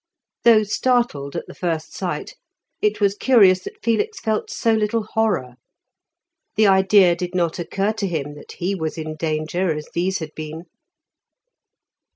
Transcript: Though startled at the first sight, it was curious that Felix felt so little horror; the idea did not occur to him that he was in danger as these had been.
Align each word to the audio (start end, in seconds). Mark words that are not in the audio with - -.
Though 0.43 0.63
startled 0.63 1.35
at 1.35 1.45
the 1.45 1.53
first 1.53 1.93
sight, 1.95 2.33
it 2.81 2.99
was 2.99 3.13
curious 3.15 3.63
that 3.65 3.83
Felix 3.83 4.19
felt 4.19 4.49
so 4.49 4.73
little 4.73 5.03
horror; 5.11 5.57
the 6.55 6.65
idea 6.65 7.15
did 7.15 7.35
not 7.35 7.59
occur 7.59 7.93
to 7.93 8.07
him 8.07 8.33
that 8.33 8.53
he 8.53 8.73
was 8.73 8.97
in 8.97 9.15
danger 9.15 9.71
as 9.75 9.89
these 9.93 10.17
had 10.17 10.33
been. 10.35 10.63